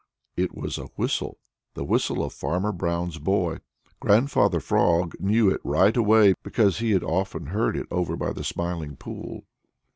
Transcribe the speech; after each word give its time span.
It 0.35 0.55
was 0.55 0.79
a 0.79 0.87
whistle, 0.95 1.37
the 1.75 1.83
whistle 1.83 2.23
of 2.23 2.33
Farmer 2.33 2.71
Brown's 2.71 3.19
boy! 3.19 3.59
Grandfather 3.99 4.59
Frog 4.59 5.13
knew 5.19 5.51
it 5.51 5.61
right 5.63 5.95
away, 5.95 6.33
because 6.41 6.79
he 6.79 6.97
often 6.97 7.45
had 7.45 7.53
heard 7.53 7.77
it 7.77 7.85
over 7.91 8.15
by 8.15 8.33
the 8.33 8.43
Smiling 8.43 8.95
Pool. 8.95 9.43